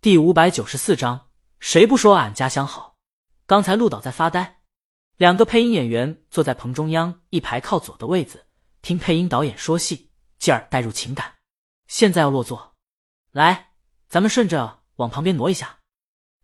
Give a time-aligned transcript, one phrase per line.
[0.00, 1.26] 第五百九十四章，
[1.58, 2.94] 谁不说俺家乡好？
[3.46, 4.60] 刚才陆导在发呆，
[5.16, 8.46] 两个配音演员坐在棚中央一排靠左的位子，
[8.80, 11.34] 听配音导演说戏，继而带入情感。
[11.88, 12.76] 现在要落座，
[13.32, 13.70] 来，
[14.08, 15.80] 咱们顺着往旁边挪一下。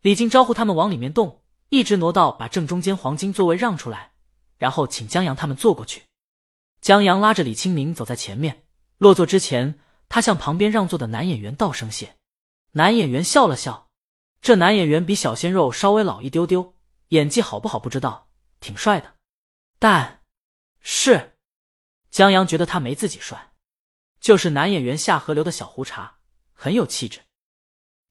[0.00, 4.14] 李靖招呼他们往里面动，一直挪到把正中间黄金座位让出来，
[4.59, 6.02] 然后请江阳他们坐过去。
[6.80, 8.64] 江阳拉着李清明走在前面，
[8.98, 9.79] 落座之前，
[10.09, 12.16] 他向旁边让座的男演员道声谢。
[12.75, 13.88] 男演员笑了笑，
[14.40, 16.76] 这男演员比小鲜肉稍微老一丢丢，
[17.08, 18.29] 演技好不好不知道，
[18.61, 19.14] 挺帅的。
[19.80, 20.22] 但
[20.80, 21.36] 是
[22.11, 23.52] 江阳觉得他没自己帅，
[24.21, 26.18] 就是男演员下河流的小胡茬，
[26.52, 27.21] 很有气质。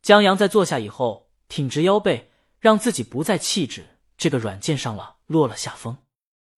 [0.01, 1.23] 江阳在坐下以后。
[1.49, 5.97] 挺直腰背，让自己不在气质这个软件上了，落了下风。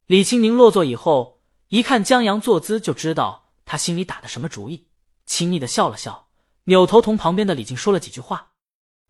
[0.05, 4.87] 李青宁落座以后，一看江阳坐姿，就知道他心里打的什么主意，
[5.25, 6.24] 亲昵的笑了笑，
[6.65, 8.53] 扭头同旁边的李静说了几句话。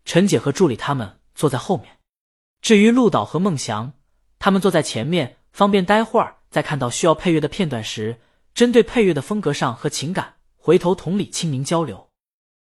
[0.04, 1.98] 陈姐和助理他们坐在后面，
[2.60, 3.94] 至于陆导和孟祥，
[4.38, 8.20] 他们坐在前面，方便待会儿在看到需要配乐的片段时，
[8.54, 12.10] 针对配乐的风格上和情感，回头同李青宁交流。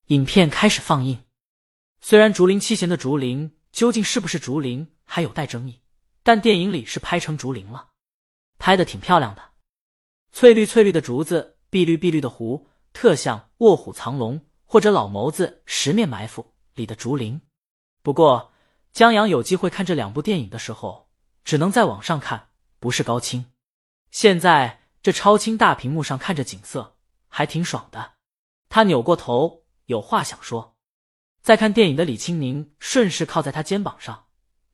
[0.08, 1.24] 影片开始放映。
[2.00, 5.80] 虽然竹林七贤的竹林究竟是不是竹林还有待争议，
[6.24, 7.90] 但电影里是拍成竹林了，
[8.58, 9.52] 拍的挺漂亮的。
[10.32, 14.40] 翠绿翠绿的竹子，碧绿碧绿的湖，特像《卧虎藏龙》
[14.72, 16.42] 或者老谋子《十面埋伏》
[16.76, 17.42] 里的竹林。
[18.00, 18.54] 不过
[18.90, 21.10] 江阳有机会看这两部电影的时候，
[21.44, 22.48] 只能在网上看，
[22.78, 23.52] 不是高清。
[24.10, 26.96] 现在这超清大屏幕上看着景色，
[27.28, 28.12] 还挺爽的。
[28.70, 30.74] 他扭过头，有话想说。
[31.42, 34.24] 在看电影的李青宁顺势靠在他肩膀上，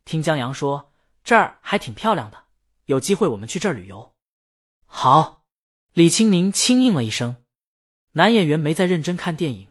[0.05, 0.93] 听江阳说
[1.25, 2.45] ：“这儿还挺漂亮的，
[2.85, 4.15] 有机会我们去这儿旅游。”
[4.87, 5.43] 好，
[5.93, 7.43] 李青宁轻应了一声。
[8.13, 9.68] 男演员没再认真看电影，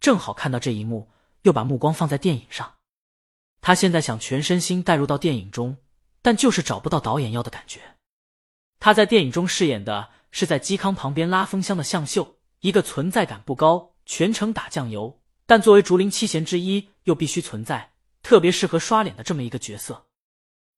[0.00, 1.10] 正好看到这一幕，
[1.42, 2.74] 又把目光放在电影上。
[3.60, 5.76] 他现在想全身心带入到电影中，
[6.22, 7.80] 但就是找不到导演要的感觉。
[8.78, 15.20] 他在电影中饰演的是在嵇康旁边拉风箱的向秀，一个存在感不高、全程打酱油。
[15.44, 20.06] 但作为竹林七贤之一，又必须存在，特别适合刷脸的这么一个角色。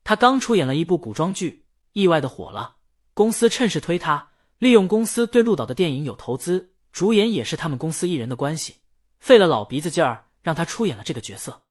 [0.03, 2.79] 他刚出演了一部古装剧，意外的火了。
[3.15, 8.77] 公司趁势推他，利用公司对陆导的电影有投资，主演也是他们公司艺人的关系，
[9.23, 11.63] 费了老鼻子劲儿让他出演了这个角色。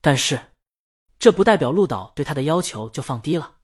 [0.00, 0.40] 但是，
[1.18, 3.56] 这不代表陆导对他的要求就放低了。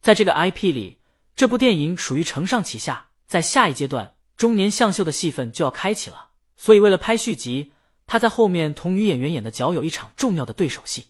[0.00, 0.98] 在这个 IP 里，
[1.36, 6.30] 这部电影属于承上启下，在下一阶段，中年向秀的戏份就要开启了。
[6.56, 7.72] 所以，为了拍续集。
[8.06, 11.06] 他在后面同女演员演的角有一场重要的对手戏，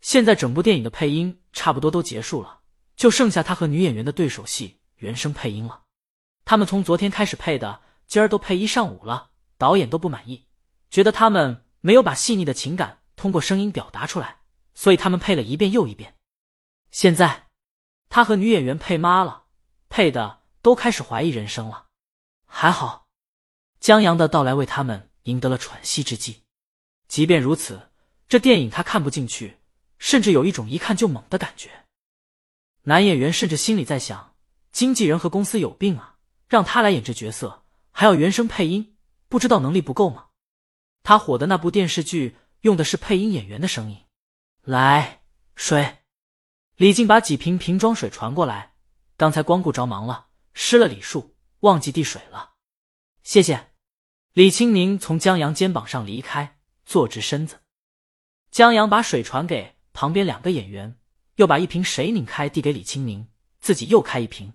[0.00, 2.60] 现在整部电影的配音差不多都结束了，
[2.94, 5.82] 就剩下他和女演员的对手戏原声配音了。
[6.44, 10.45] 他们从昨天开始配的，今儿都配一上午了，导演都不满意，
[10.90, 14.40] 觉得他们没有把细腻的情感通过声音表达出来，
[14.74, 16.16] 所以他们配了一遍又一遍。
[16.90, 17.48] 现在
[18.08, 19.44] 他和女演员配妈了，
[19.88, 21.86] 配的都开始怀疑人生了。
[22.46, 23.06] 还好，
[23.80, 25.10] 江阳的到来为他们。
[25.26, 26.44] 赢得了喘息之机。
[27.08, 27.90] 即便如此，
[28.28, 29.58] 这电影他看不进去，
[29.98, 31.84] 甚至有一种一看就猛的感觉。
[32.82, 34.36] 男演员甚至心里在想：
[34.70, 38.96] 经纪人和公司有病啊，让他来演这角色，还要原声配音，
[39.28, 40.25] 不知道能力不够吗？
[41.06, 44.06] 他火的那部电视剧用的是配音演员的声音。
[44.64, 45.22] 来，
[45.54, 45.98] 水。
[46.74, 48.74] 李靖把几瓶瓶装水传过来。
[49.16, 52.54] 刚才光顾着忙了，失了礼数，忘记递水了。
[53.22, 53.68] 谢谢。
[54.32, 57.60] 李青宁从江阳肩膀上离开，坐直身子。
[58.50, 60.98] 江阳把水传给旁边两个演员，
[61.36, 63.28] 又把一瓶水拧开递给李青宁，
[63.60, 64.54] 自己又开一瓶。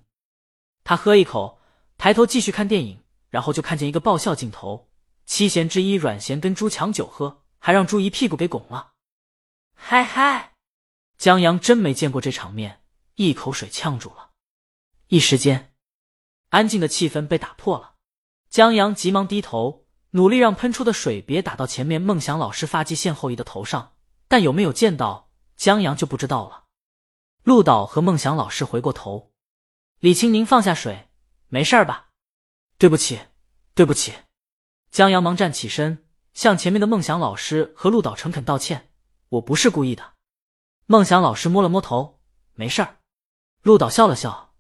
[0.84, 1.62] 他喝一口，
[1.98, 4.91] 抬头继续看电影，然后就看见一个爆笑镜头：
[5.26, 8.94] 七贤之一阮咸跟朱抢酒喝，还让朱一屁股给拱了。
[9.74, 10.56] 嗨嗨！
[11.18, 12.84] 江阳真没见过这场面，
[13.16, 14.32] 一口水呛住了。
[15.08, 15.74] 一时间，
[16.50, 17.96] 安静的气氛被打破了。
[18.50, 23.96] 江阳急忙低头，努力让喷出的水别打到前面孟祥老师发际线后移的头上，
[24.28, 26.66] 但有没有见到江阳就不知道了。
[27.44, 29.32] 陆导和孟祥老师回过头，
[30.00, 31.10] 李青宁放下水，
[31.48, 32.10] 没事吧？
[32.78, 33.20] 对不起，
[33.74, 34.14] 对不起。
[34.92, 38.92] 江阳忙站起身，向前面的孟祥老师和陆导诚恳道歉
[39.30, 40.16] ：“我不是故意的。”
[40.86, 42.20] 孟祥老师摸了摸头，
[42.56, 43.00] 没事儿。
[43.62, 44.54] 陆导笑了笑，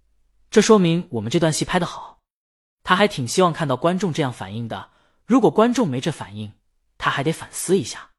[0.49, 2.21] 这说明我们这段戏拍得好。
[2.81, 4.91] 他还挺希望看到观众这样反应的。
[5.25, 6.53] 如果观众没这反应，
[6.97, 8.11] 他还得反思一下。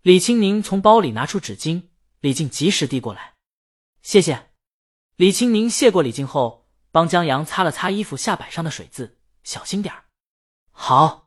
[0.00, 1.88] 李青宁从包里拿出纸巾，
[2.20, 3.34] 李静及时递过来，
[4.00, 4.50] 谢谢。
[5.16, 10.04] 李青宁谢过李静后，帮江阳擦了擦衣服下摆上的水渍，小心点儿。
[10.70, 11.23] 好。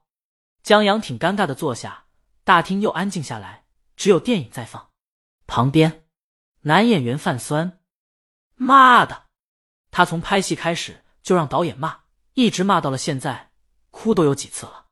[0.67, 2.07] 江阳挺尴尬的坐下，
[2.43, 3.63] 大厅又安静下来。
[3.95, 4.89] 只有电影在放。
[5.45, 6.05] 旁边，
[6.63, 7.79] 男演员范酸，
[8.55, 9.27] 妈的，
[9.91, 12.01] 他从拍戏开始就让导演骂，
[12.33, 13.53] 一直骂到了现在，
[13.91, 14.87] 哭都有几次了。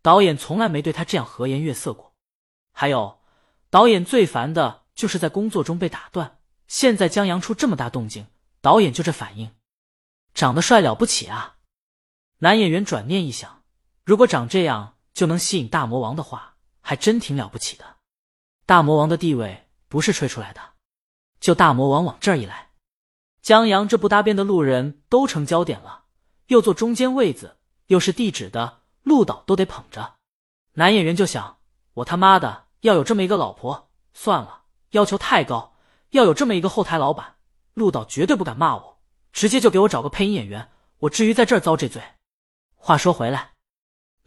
[0.00, 2.14] 导演从来没对他这样和颜悦色过。
[2.70, 3.18] 还有，
[3.70, 6.38] 导演最烦的就是在工作中被打断。
[6.68, 8.28] 现在江阳出这么大动静，
[8.60, 9.56] 导演就这反应，
[10.34, 11.56] 长得帅了不起啊！
[12.38, 13.63] 男演员转念一想，
[14.04, 17.96] 如果长这样就能吸引大魔王的话，还真挺了不起的。
[18.66, 20.60] 大魔王的地位不是吹出来的，
[21.40, 22.70] 就大魔王往这儿一来，
[23.40, 26.04] 江阳这不搭边的路人都成焦点了，
[26.48, 27.56] 又坐中间位子，
[27.86, 30.16] 又是地址的，陆导都得捧着。
[30.74, 31.58] 男演员就想，
[31.94, 35.72] 我他妈的要有这么一个老婆，算了，要求太高。
[36.10, 37.36] 要有这么一个后台老板，
[37.72, 39.00] 陆导绝对不敢骂我，
[39.32, 42.00] 直接就给我找个配音演员，我至于在这儿遭这罪？
[42.76, 43.53] 话说回来，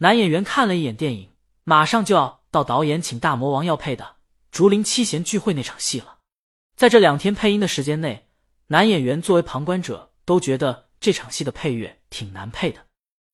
[0.00, 1.32] 男演员看了一眼电影，
[1.64, 4.04] 马上就要到导演请大魔王要配的
[4.52, 6.18] 《竹林七贤聚会》那场戏了。
[6.76, 8.28] 在这两天配音的时间内，
[8.68, 12.86] 男演员作为旁观者都觉得这场戏的配乐挺难配的。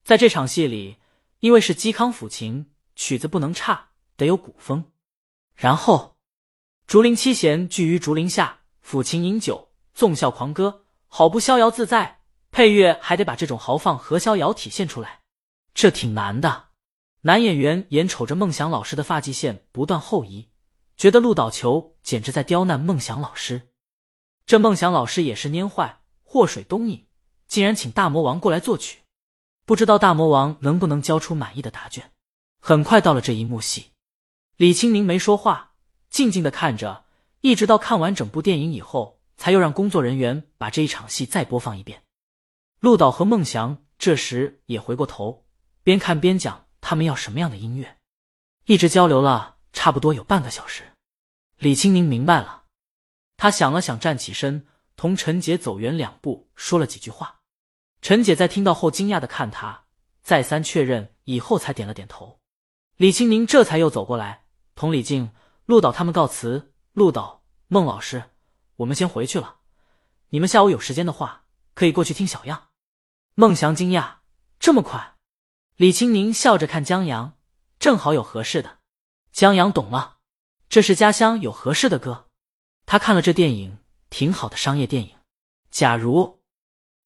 [0.05, 0.97] 在这场戏里，
[1.41, 4.85] 因为是嵇康抚琴，曲子不能差，得有古风，
[5.55, 6.17] 然后。
[6.87, 12.21] 竹林七贤聚于竹林下，抚琴饮酒，纵笑狂歌，好不逍遥自在。
[12.51, 15.21] 配乐还得把这种豪放和逍遥体现出来，
[15.75, 16.69] 这挺难的。
[17.23, 20.49] 男演员眼瞅着孟祥老师的发际线不断后移，
[20.97, 23.69] 觉得陆岛球简直在刁难孟祥老师。
[24.47, 27.07] 这孟祥老师也是蔫坏，祸水东引，
[27.49, 29.01] 竟然请大魔王过来作曲，
[29.65, 32.13] 不知道大魔王能不能交出满意的答卷。
[32.61, 33.93] 很快到了这一幕戏，
[34.57, 35.73] 李青宁没说话。
[36.11, 37.07] 静静的看着，
[37.41, 42.05] 一直到看完整部电影以后，才又让工作人员把这一场戏再播放一遍。
[42.79, 45.44] 陆导和孟祥这时也回过头，
[45.85, 47.99] 边看边讲他们要什么样的音乐，
[48.65, 50.93] 一直交流了差不多有半个小时。
[51.59, 52.65] 李青宁明白了，
[53.37, 54.67] 他想了想，站起身，
[54.97, 57.43] 同陈姐走远两步，说了几句话。
[58.01, 59.85] 陈姐在听到后惊讶的看他，
[60.23, 62.41] 再三确认以后才点了点头。
[62.97, 64.45] 李青宁这才又走过来，
[64.75, 65.31] 同李静。
[65.67, 66.75] 陆导他们告辞。
[66.93, 68.23] 陆导，孟老师，
[68.77, 69.57] 我们先回去了。
[70.29, 71.45] 你们下午有时间的话，
[71.75, 72.69] 可以过去听小样。
[73.35, 74.17] 孟祥惊讶
[74.61, 75.14] ：“这么快？”
[75.77, 77.37] 李青宁笑着看江阳，
[77.81, 78.79] 正好有合适的。
[79.33, 80.19] 江阳懂了，
[80.69, 82.29] 这是家乡有合适的歌。
[82.87, 83.79] 他看了这电影，
[84.09, 85.17] 挺好的商业电影。
[85.73, 86.43] 假如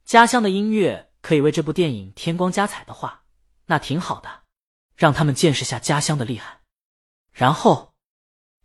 [0.05, 3.25] 家乡的音乐可以为这部电影添光加彩的话，
[3.67, 4.43] 那挺好的，
[4.95, 6.61] 让他们见识下家乡的厉害。
[7.33, 7.95] 然后。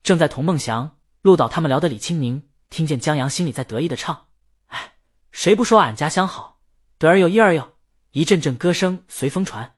[0.03, 4.27] 正在同孟祥、陆导他们聊的李青宁，听见江阳心里在得意的唱
[4.67, 4.95] ：“哎，
[5.31, 6.59] 谁不说俺家乡好？
[6.97, 7.77] 得儿又一儿哟！”
[8.11, 9.72] 一阵阵歌声随风传。